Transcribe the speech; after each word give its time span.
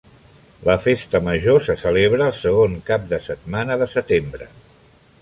La 0.69 0.77
Festa 0.85 1.21
Major 1.27 1.59
se 1.67 1.77
celebra 1.83 2.31
el 2.31 2.35
segon 2.39 2.75
cap 2.91 3.07
de 3.15 3.23
setmana 3.29 3.81
de 3.85 3.93
setembre. 3.97 4.53